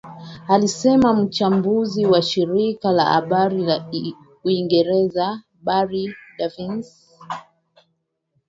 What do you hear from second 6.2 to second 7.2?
Davies